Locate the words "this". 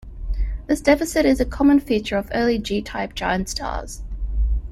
0.65-0.81